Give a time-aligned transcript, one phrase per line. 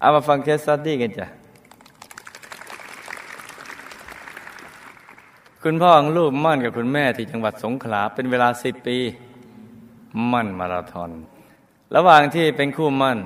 [0.00, 1.26] เอามาฟัง case study กันจ้ะ
[5.62, 8.98] คุณพ่อของลูกหมั้นกับคุณแม่ที่จังหวัดสงขลาเป็นเวลาสิบปี
[10.32, 11.10] หมั้นมาราธอน
[11.96, 13.18] ระหว่างที่เป็นคู่หมั้น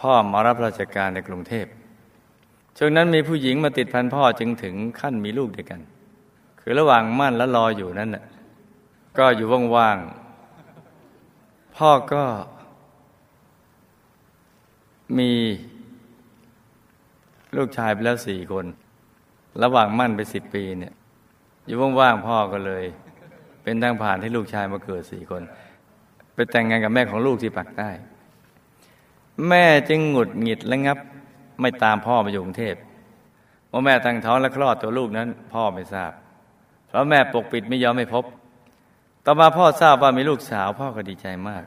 [0.00, 1.66] พ่อมารับราชการในกรุงเทพ
[2.78, 5.80] ช่วงนั้นมีผู้หญิงมาติดพันพ่อจึงถึงขั้นมีลูกด้วยกัน
[6.60, 8.24] คือระหว่างหมั้นและรออยู่นั้นน่ะ
[9.18, 12.24] ก็อยู่ว่างๆพ่อก็
[15.18, 15.30] มี
[17.56, 18.66] ลูกชายไปแล้วสี่คน
[19.62, 20.94] ระหว่างมั่นไปสิบปีเนี่ย
[21.66, 22.84] อยู่ว่างๆพ่อก็เลย
[23.62, 25.42] เป็นทางผ่านให้ลูกชายมาเกิดสี่คน
[26.34, 27.90] ไปแต่งงานกับแม่ของลูกที่ปักใต้
[29.48, 30.98] แม่จึงหงุดหงิดและงับ
[31.60, 32.76] ไม่ตามพ่อมาอยู่กรุงเทพ
[33.70, 36.12] ว่าแม่ตั้งท้องและคลอดตัวลูกนั้น พ่อไม่ทราบ
[36.88, 38.24] เพราะแม่ปกปิดไม่ยอมไม่พบ
[39.24, 41.64] ต่อมาพ่อทราบว่ามีลูกสาว พ่อก็ดีใจมาก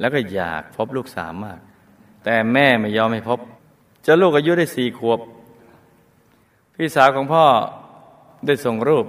[0.00, 1.58] แล้วก็อยากพบลูกสาวมาก
[2.28, 3.38] แต่แม่ไม่ยอมไม่พบ
[4.04, 5.20] จนลูกอายุได้สี่ขวบ
[6.74, 7.44] พี่สาวของพ่อ
[8.46, 9.06] ได้ส่งรูป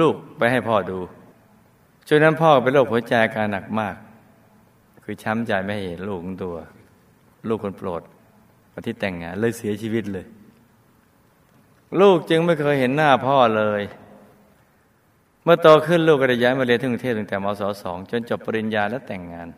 [0.00, 0.98] ลูกไปให้พ่อดู
[2.06, 3.96] ช่วงนั้นพ่อเป็นโรคหัวใจการหนักมาก
[5.04, 6.56] คือช้ำใจไม่เห็นลูกของตัว
[7.48, 8.02] ลูกคนโปรด
[8.72, 10.26] วันที่แต่งงานเลยเสียชีวิตเลย
[12.00, 13.82] ลูกจึงไม่เคยเห็นหน้าพ่อเลย
[15.42, 19.48] เมื่อโตขึ้นลูกก็ได้ย้ายมาเรียนที่กรุงเทพตั้งแต่มศสองจนจบปริญญาและแต่งงาน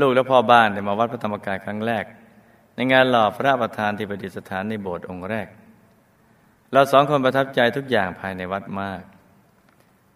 [0.00, 2.04] ลูกและพ่อบ้านได้มาวัดพระธรรมกายครั้งแรก
[2.74, 5.46] ในงานหล่อพระประธานที่ประดิษฐานในโบสถ์องค์แรก
[6.72, 9.02] เราสองคนประทับใจทุกอย่างภายในวัดมาก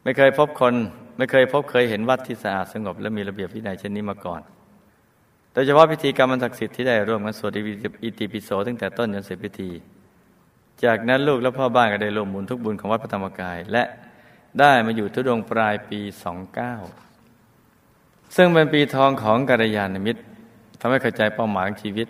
[0.02, 0.74] ไม่เคยพบคน
[1.16, 4.42] ไม่เคยพบเคยเห็นวัดที่สะอาดสงบและมีระเบียบวินัยเช่นนี้มาก่อน
[5.52, 7.58] โดยเฉพาะพิธีกรรมศักดิ์สิทธิ์ที่ได้ร่วมกันสวด
[8.04, 9.70] อิติปิโสตั้งแต่ต้นจนเสร็จพิธี
[10.84, 13.82] จากนั้นลูกและพ่อบ้านก็ได้ร่วมบุญทุกบุญของวัดพระธรรมกายและ
[14.60, 16.00] ได้มาอยู่ทุดงปลายปี
[16.60, 17.11] 29
[18.36, 20.22] ซึ่งเป็นปีทองของกัลยาณมิตร
[20.80, 22.08] ทำให้เข้าใจเป้าหมายชีวิต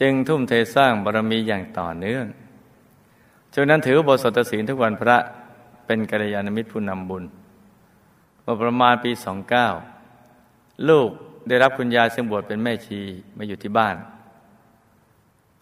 [0.00, 2.24] จึงทุ่มเทสร้างบารมีอย่างต่อเนื่อง
[3.52, 5.16] ช่วงนั้นถือบทสวดศีลทุกวันพระ
[5.86, 7.24] เป็นกัลยาณมิตรผู้นำบุญ
[8.42, 9.10] เมื่อประมาณปี
[10.20, 11.10] 29ลูก
[11.48, 13.00] ได้รับคุณยายซึ่งบวชเป็นแม่ชี
[13.36, 13.96] มาอยู่ที่บ้าน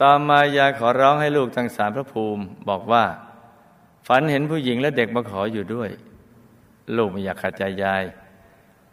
[0.00, 3.04] ต่อมายายขอร้องให้ลูกตั้งสารพระภูมิบอกว่า
[4.06, 5.90] ฝันเห็นผู้หญิงและเด็กมาขออยู่ด้วย
[6.96, 8.04] ลูกไม่อยากขัดใจยาย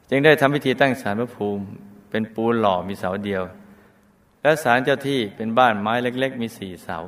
[0.10, 1.64] จึงได้ทำพิธีตั้งสารพระภูมิ
[2.10, 3.44] เป็นปูนหล่อมีเสาเดียว
[4.42, 7.00] และสารเจ้าที่เป็นบ้านไม้เล็ก ๆ มีสี่เสา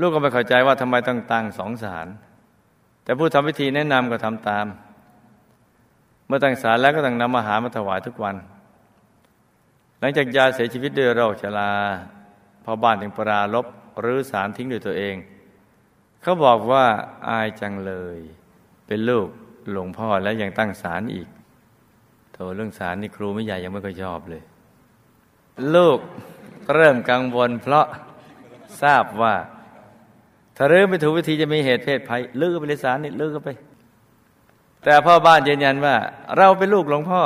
[0.00, 2.06] ลูกก็ไม่เข้าใจว่าทำไมต้องตั้งสองสาร
[3.04, 4.66] แต่ผู้ทำพิธีแนะนำก็ทำตาม
[6.26, 8.36] เมื่อตั้งศาลแล้วก็ต้องนำอาหารมาถวายทุกวัน
[9.98, 11.72] หลังจากยาเสียชีวิตด้วยโรคชรา
[12.64, 13.66] พอบ้านถึงปราลบ
[14.00, 15.16] หรือสารทิ้งด้วยตัวเอง
[16.22, 16.84] เขาบอกว่า
[17.28, 18.18] อายจังเลย
[18.86, 19.28] เป็นลูก
[19.70, 21.28] หลวงพ่อและยังตั้งศาลอีก
[22.32, 24.42] โถเรื่องศาลนี่ครูไม่ใหญ่ยังไม่ค่อยชอบเลย
[25.74, 25.98] ลูก
[26.74, 27.86] เริ่มกังวล เพราะ
[28.82, 29.34] ทราบว่า
[30.56, 33.48] ถ้าเริ่มไปถูกวิธีจะมีเหตุเพศภัยลื้อไปเลยสารนี่ลื้อไป
[34.84, 35.96] แต่พ่อบ้านยืนยันว่า
[36.36, 37.22] เราเป็นลูกหลวงพ่อ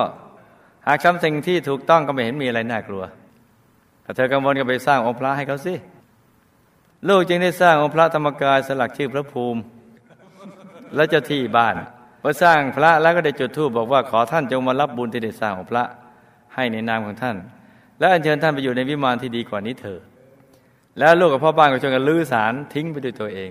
[0.87, 3.05] หากทำสิ่งที่ถูกต้องก็ไม่เห็นมีอะไรน่ากลัว
[4.05, 5.75] ถ้าเธอกังวลก็ไปสร้างองค์พระให้เขาสิ
[7.09, 9.61] ลูกจึงได้สร้างองค์พระธรรมกายสลักชื่อพระภูมิ
[10.95, 11.77] และเจ้าที่บ้าน
[12.29, 15.85] อสร้างพระแล้วก็ได้จุดธูปบอกว่าขอท่านจงมารับบุญที่ได้สร้างของพระ
[16.55, 17.37] ให้ในนามของท่าน
[17.99, 20.03] และอัญเชิญท่านไปอยู่ในวิมานที่ดีกว่านี้เถิด
[20.99, 23.51] แล้วลูกกับพ่อบ้านก็ชวยกันลื้อสารทิ้งไปด้วยตัวเอง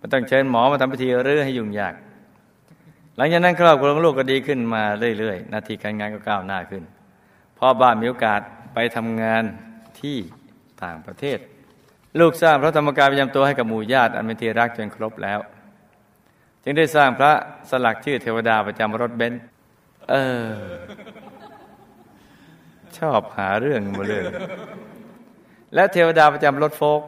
[0.00, 1.94] มันต้องเชิญหมอมาทำพิธีรื้อให้ยุ่งยาก
[3.16, 4.82] หลังจากนั้นครอบครัวของลูกก็ดีขึ้นมา
[5.18, 6.82] เรื่อยๆนาทีการงานก็ก้าวหน้าขึ้น
[7.58, 8.40] พ่อบ้านมีโอกาส
[8.74, 9.42] ไปทำงาน
[10.00, 10.18] ที่
[10.82, 11.38] ต่างประเทศ
[12.20, 15.38] ลูกสร้างพระธรรมกายประจำตัวให้กับหมู่ญาติอันเป็นที่รักจนครบแล้ว
[16.64, 17.32] จึงได้สร้างพระ
[17.70, 19.42] สลักชื่อเทวดาประจำรถเบนซ์
[20.10, 20.14] เอ
[20.46, 20.50] อ
[22.98, 24.24] ชอบหาเรื่องมาเรื่อง
[25.74, 27.02] และเทวดาประจำรถโฟก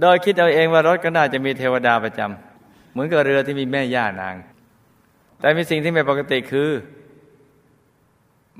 [0.00, 4.36] โดยคิดเอาเองว่ารถก็น่าจะมีเทวดาประจำเหมือนกับเรือที่มีแม่ย่านาง
[5.40, 6.70] แต่มีสิ่งที่ไม่ปกติคือ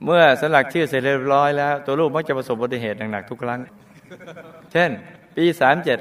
[0.04, 3.60] เมื่อสลักชื่อเสร็จเรียบร้อยแล้ว ตัวลูกมักจะประสบอุบัติเหตุหนักๆทุกครั้ง
[4.72, 4.90] เช่น
[5.36, 5.98] ปีสามเจ็ด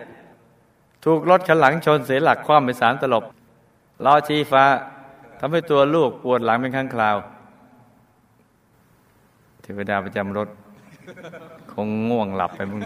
[1.05, 3.23] ถูกรถขันหลังชนเสียหลักคว่ำไปสามตลบ
[4.03, 4.65] ล้อชี้ฟ้า
[5.39, 7.17] ทำให้ตัวลูกปวดหลังเป็นครั้งคราว
[9.61, 10.49] เทวดาประจำรถ
[11.73, 12.83] คงง่วงหลับไปมึง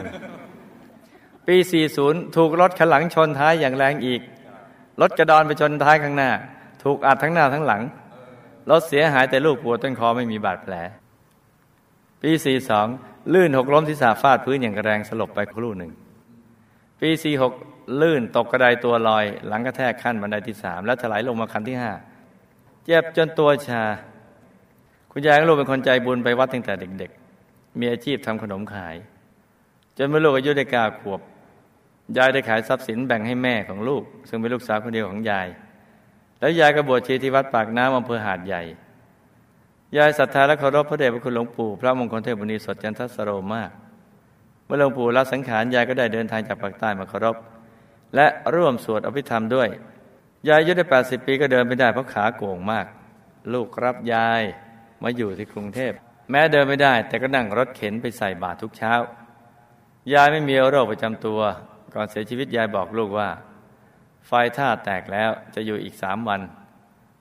[1.47, 1.56] ปี
[1.95, 4.21] 40 ถูกรถขันหลังชนท้ายอย่างแรงอีก
[5.01, 6.31] รถกระดอนไปชนท้ายข้างหน้า
[6.83, 7.81] ถูกอัดทั้งหน้าทั้งหลัง
[8.69, 10.73] รถเสียหายแต่ลูกปวดต้นคอไม่มีบาดแผล
[12.21, 12.88] ปีสี่สอง
[13.33, 15.91] ลื่นหกล้มที่สาฟาดพื้นอย่างแรงสลบไปครู่หนึ่ง
[17.00, 17.53] ปีสี่หก
[18.01, 21.91] ลื่นตกกระไดตัวลอย หลังกระแทกขั้นบันไดที่สามแล้วถลายลงมาคันที่ห้า
[22.86, 23.83] เจ็บจนตัวชา
[25.12, 27.12] คุณยายของลูกเป็นคนใจบุญไปวัดตั้งแต่เด็ก
[27.45, 28.95] ๆ มีอาชีพทำขนมขาย
[29.97, 31.21] จนเมื่อลูกอายุได้เก้าขวบ
[32.18, 35.47] ยายได้ขายทรัพย์สินแบ่งให้แม่ของลูก ซึ่งเป็นลูกสาวคนเดียวของยาย
[36.39, 38.62] แล้วยายก็บวชชีที่วัดปากน้ำอำเภอหาดใหญ่
[39.97, 43.71] ยายศรัทธาและเคารพพระเดชพระคุณหลวงปู่พระมงคลเทพบุญสดจันทสโรมาก
[44.65, 47.35] เมื่อหลวงปู่รับสังขารยายก็ได้เดินทางจากปากใต้มาเคารพ
[48.15, 49.69] และร่วมสวดอภิธรรมด้วย
[50.47, 52.85] ยายอายุได้ 80 ปีก็เดินไม่ได้เพราะขาโก่งมาก
[53.53, 54.41] ลูกรับยาย
[55.03, 55.91] มาอยู่ที่กรุงเทพ
[56.31, 58.94] แม้เดินไม่ได้ แต่ก็นั่งรถเข็นไปใส่บาตรทุกเช้า
[60.13, 61.39] ยายไม่มีโรคประจำตัว
[61.94, 63.29] ก่อนเสียชีวิตยายบอกลูกว่า
[64.27, 66.41] ไฟท่าแตกแล้วจะอยู่อีกสามวัน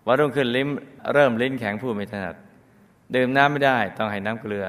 [0.06, 0.68] วันรุ่งขึ้นลิ้ม
[1.12, 2.36] เริ่มลิ้นแข็งผู้ไม่ถนัด
[3.14, 4.66] ดื่มน้ำไม่ได้ต้องให้น้ำเกลือ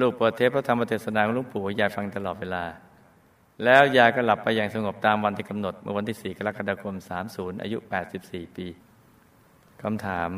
[0.00, 2.64] ลูกเปิดเทปพระธรรมเทศนาของหลวงปู่ยายฟังตลอดเวลา
[3.64, 6.94] แล้วยายก็หลับไปอย่างสงบตามวันที่กำหนด เมื่อวันที่ 4 กรกฎาคม
[7.28, 7.78] 30 อายุ
[8.16, 8.66] 84 ปี
[9.82, 10.30] คำถาม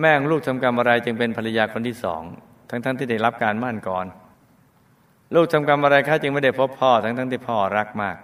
[0.00, 2.22] แม่ของลูกทำกรรมอะไรจึงเป็นภรรยาคนที่สอง
[2.70, 4.06] ทั้งๆทที่ได้รับการมั่นก่อน
[5.34, 8.16] ลูกทำกรรมอะไรคะจึงไม่ได้พบพ่อ ทั้งๆทที่พ่อรักมาก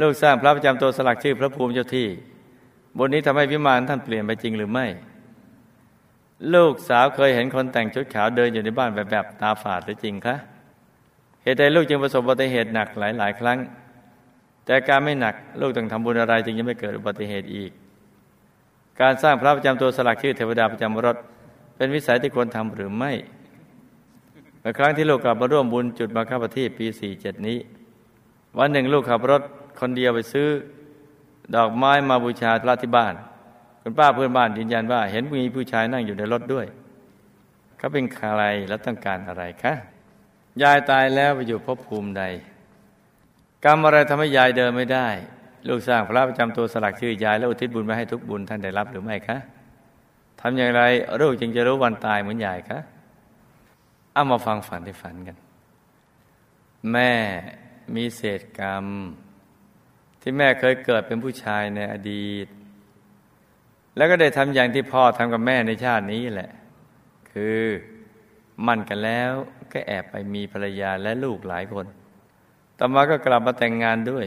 [0.00, 2.08] ลูกสร้างพระประจำตัวสลักชื่อพระภูมิเจ้าที่
[2.98, 4.86] บนนี้ทำให้วิมานท่านเปลี่ยนไปจริงหรือไม่
[6.54, 10.36] ลูกสาวเคยเห็นคนแต่งชุดขาวเดินอยู่ในบ้านแบบแบบตาฝาดหรือจริงคะ
[11.48, 13.58] เหตุใดลูกจึงประสบอุบัติเหตุหนักหลายๆครั้ง
[14.66, 17.70] แต่การไม่หนักลูกต้องทำบุญอะไรจึงจะไม่เกิดอุบัติเหตุอีก
[19.00, 21.16] การสร้างพระประจำตัวสลักชื่อเทวดาประจำรถ
[21.76, 23.12] เป็นวิสัยที่ควรทำหรือไม่
[24.60, 26.86] เมื่อครั้งที่ลูกกลับมาร่วมบุญจุดมาฆปที่ปี
[27.16, 27.58] 47นี้
[28.58, 29.42] วันหนึ่งลูกขับรถ
[29.80, 30.48] คนเดียวไปซื้อ
[31.54, 33.14] ดอกไม้มาบูชาพระที่บ้าน
[33.82, 36.66] คุณป้าเพื่อนบ้านยืนยันว่า เห็นมีผู้ชายนั่งอยู่ในรถด้วย
[37.78, 39.74] เขาเป็นใครและต้องการอะไรคะ
[40.62, 42.22] ยายตายแล้วไปอยู่ภพภูมิใด
[43.64, 45.08] กรรมอะไรทำให้ยายเดินไม่ได้
[45.68, 49.38] ลูกสร้างพระประจำตัวสลักชื่อยาย แล้วอุทิศบุญไปให้ทุกบุญท่านได้รับหรือไม่คะ
[50.40, 50.82] ทำอย่างไร
[51.20, 52.78] ลูกจึงจะรู้วันตายเหมือนยายคะ
[54.12, 55.36] เอามาฟังฝันที่ฝันกัน
[56.92, 57.12] แม่
[57.94, 58.84] มีเศษกรรม
[60.20, 62.46] ที่แม่เคยเกิดเป็นผู้ชายในอดีต
[63.96, 66.50] แล้วก็ได้ทำอย่างที่พ่อทำกับแม่ในชาตินี้แหละ
[67.32, 67.60] คือ
[68.66, 69.32] มั่นกันแล้ว
[69.72, 71.86] ก็แอบไปมีภรรยาและลูกหลายคน
[72.78, 74.26] ต่อมาก็กลับมาแต่งงานด้วย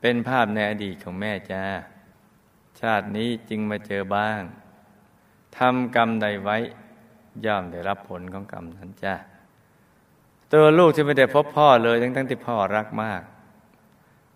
[0.00, 1.62] เป็นภาพในอดีตของแม่จ้า
[2.80, 4.40] ชาตินี้จึงมาเจอบ้าง
[5.58, 6.56] ทำกรรมใดไว้
[7.44, 9.14] ย่อมได้รับผลของกรรมนั้นจ้า
[10.52, 13.22] ตัวลูกที่ไม่ได้พบพ่อเลยทั้งๆที่พ่อรักมาก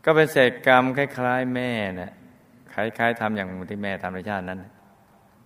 [0.04, 1.70] ก็เป็นเศษกรรมคล้ายๆ แม่
[2.00, 2.12] นะ่ะ
[2.74, 4.64] คล้ายๆทำอย่างที่แม่ทำในชาตินั้น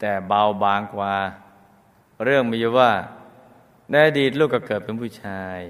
[0.01, 1.15] แต่เบาบางกว่า
[2.25, 2.91] เรื่องมีอยู่ว่า
[3.91, 5.61] ในอดีตลูกก็เกิดเป็นผู้ชาย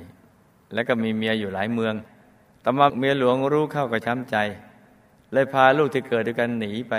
[0.74, 1.94] แล้วก็มีเมียอยู่หลายเมือง
[2.64, 4.36] ต่มาเมียหลวงรู้เข้าก็ช้ำใจ
[5.32, 6.94] เลยพาลูกที่เกิดด้วยกันหนีไป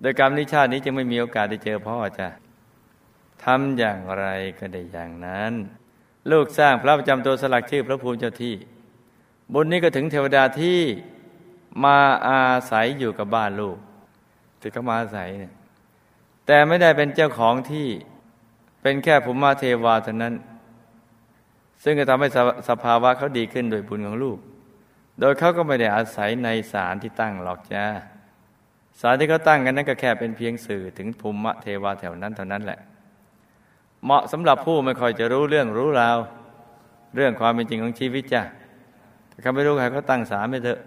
[0.00, 2.28] โดยกรรมนิชาตินี้จึงไม่มีโอกาสได้เจอพ่อจ้ะ
[3.44, 4.26] ทำอย่างไร
[4.58, 5.52] ก็ได้อย่างนั้น
[6.30, 8.54] ลูกสร้างพระประจำตัวสลักชื่อพระภูมิเจ้าที่
[9.52, 10.80] บุญนี้ก็ถึงเทวดาที่
[11.84, 11.98] มา
[12.28, 13.76] อาศัยอยู่กับบ้านลูก
[14.60, 15.52] ที่เขามาอาศัยเนี่ย
[16.46, 17.88] แต่ไม่ได้เป็นเจ้าของที่
[18.82, 20.34] เป็นแค่ภูมิมาเทวาเท่านั้น
[21.82, 22.28] ซึ่งจะทำให้
[22.68, 24.38] สภาวะเขาดีขึ้นโดยบุญของลูก
[25.20, 27.84] โดยเขาก็ไม่ได้อาศัยในศาลที่ตั้งหรอกจ้า
[29.00, 32.78] ศาลที่เขาตั้งกันนั้นก็แค่เป็นเพียงสื่อถึงภูมิเทวาแถวนั้นเท่านั้นแหละ
[34.04, 36.18] เหมาะสำหรับผู้ไม่ค่อยจะรู้เรื่องรู้ราว
[37.16, 38.42] เรื่องความเป็นจริงของชีวิตจ้ะ
[39.28, 40.80] แต่เขาไม่รู้ใครเขาตั้งศาลไม่เถอะ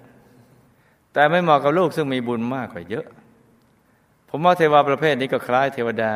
[1.14, 3.06] แต่ไม่เหมาะกับลูกซึ่งมีบุญมากกว่าเยอะ
[4.30, 6.14] ผมว่าเทวาประเภทนี้ก็คล้ายเทวดา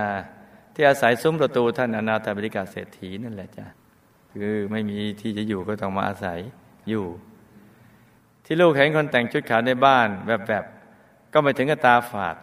[0.79, 3.65] ที่อาศัยซุ้มประตูท่านอนาถบริกาเศรษฐีนั่นแหละจ้ะ
[4.41, 6.39] คือไม่มีที่จะอยู่ก็ต้องมาอาศัย
[6.89, 7.05] อยู่
[8.45, 10.07] ที่ลูกเห็นคนแต่งชุดขาวในบ้าน
[10.47, 12.35] แบบๆก็ไม่ถึงกับตาฝาด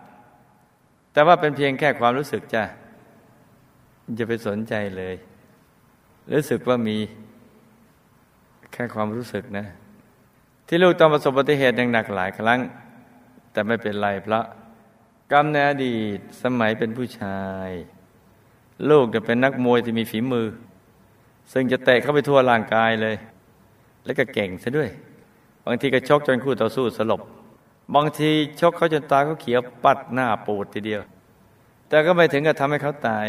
[1.13, 2.63] แต่ว่าเป็นเพียงแค่ความรู้สึกจ้ะ
[4.19, 5.15] จะไปสนใจเลย
[6.33, 6.97] รู้สึกว่ามี
[8.73, 9.67] แค่ความรู้สึกนะ
[10.67, 12.61] ที่ลูกต้องประสบอุบัติเหตุอย่างหนักหลายครั้ง
[13.53, 14.45] แต่ไม่เป็นไรเพราะ
[15.33, 17.71] กรรมในอดีตสมัยเป็นผู้ชาย
[18.91, 20.47] ลูกจะเป็นนักมวยที่มีฝีมือ
[21.53, 23.17] ซึ่งจะเตะเข้าไปทั่วร่างกายเลย
[24.05, 24.91] และก็เก่งซะด้วย
[25.67, 27.21] บางทีก็ชกจนคู่ต่อสู้สลบ
[27.95, 31.03] บางทีชกเขาจนตาเขาเขียวปัดหน้าปูดทีเดียว
[31.89, 33.27] แต่ก็ไม่ถึงกับทำให้เขาตาย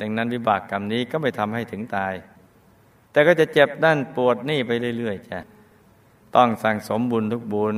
[0.00, 2.14] ดังนั้นวิบากกรรมนี้ก็ไม่ทำให้ถึงตาย
[3.12, 5.38] แต่ก็จะเจ็บนั่นปวดนี่ไปเรื่อย ๆจ้ะ
[6.36, 7.76] ต้องสั่งสมบุญทุกบุญ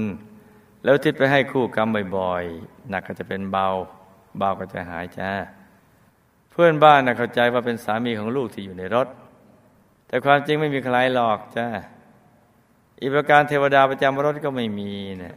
[0.85, 3.67] แล้วทิศไปให้คู่กรรมบ่อยๆหนักก็จะเป็นเบา
[4.39, 5.31] เบาก็จะหายจ้า
[6.53, 9.09] เพื่อนบ้านนะเข้าใจว่าเป็นสามีของลูกที่อยู่ในรถ
[10.09, 11.67] แต่ความจริงไม่มีใครหลอกจ้า
[13.01, 15.35] อีประการเทวดาประจำรถก็ไม่มีเนะี่ย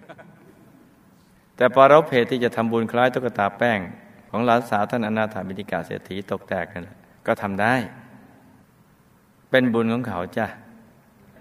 [1.57, 3.79] แต่ปารบเพจที่จะทำบุญคล้ายตุ๊กตาแป้ง
[4.29, 7.74] ของหลานสาวท่านอนาถาบิณิกาเศรษฐีตกแตกนั่นแหละก็ทำได้
[9.50, 10.45] เป็นบุญของเขาจ้า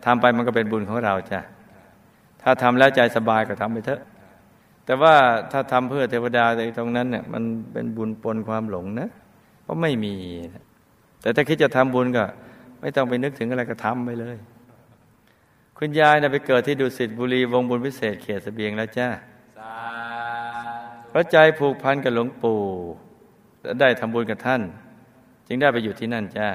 [0.05, 1.41] ทำไปมันก็เป็นบุญของเราจ้ะ
[2.43, 4.01] ถ้าทำแล้วใจสบายก็ทำไปเถอะ
[4.85, 5.15] แต่ว่า
[5.53, 9.11] ถ้าทำเพื่อเทวดาในตรงนั้นเนี่ยมันเป็นบุญปนความหลงนะ
[9.65, 10.15] เพราะไม่มี
[11.21, 12.25] แต่ถ้าคิดจะทำบุญก็
[12.81, 14.37] ไม่ต้องไปนึกถึงอะไรก็ทำไปเลย
[15.79, 19.09] คุณยายนะไปเกิดที่ดุสิตบุรีวงบุญพิเศษเขตสเสบียงแล้วจ้า
[21.13, 22.63] พระใจผูกพันกับหลวงปู่
[23.63, 24.63] และได้ทำบุญกับท่าน
[25.47, 26.49] จึงได้ไปอยู่ที่นั่นจ้า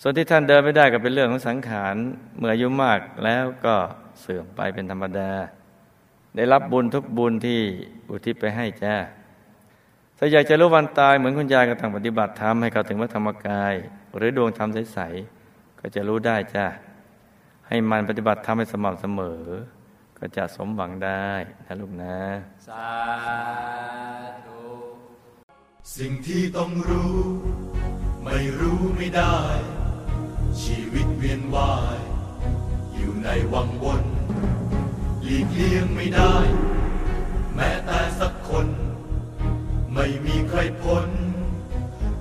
[0.00, 1.96] ส่วนที่ท่านเดินไม่ได้ก็เป็นเรื่องของสังขาร
[2.36, 3.74] เมื่ออายุมากแล้วก็
[4.20, 5.30] เสื่อมไปเป็นธรรมดา
[6.36, 7.60] ได้รับบุญทุกบุญที่
[8.10, 8.94] อุทิศไปให้จ้า
[10.24, 13.74] ถ้าอยากจะรู้วันตายเหมือนคุณยายก็ต้องปฏิบัติธรรมให้เขาถึงวัดธรรมกาย
[14.16, 16.66] หรือดวงธรรมใสๆก็จะรู้ได้จ้า
[17.68, 19.42] ให้มันปฏิบัติธรรมให้สม่ำเสมอ
[20.18, 21.28] ก็จะสมหวังได้
[21.66, 22.18] นะลูกนะ
[22.68, 22.90] สา
[24.46, 24.64] ธุ
[25.96, 27.18] สิ่งที่ต้องรู้
[28.24, 29.38] ไม่รู้ไม่ได้
[30.62, 31.98] ชีวิตเวียนว่าย
[32.94, 34.04] อยู่ในวังวน
[35.22, 36.34] หลีกเลี่ยงไม่ได้
[37.54, 38.33] แม้แต่สัก
[39.94, 41.08] ไม่มีใครพ้น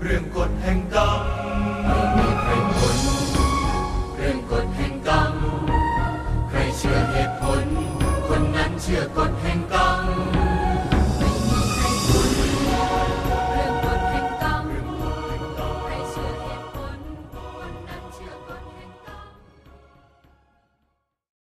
[0.02, 1.13] เรื่องกฎแห่งกรรม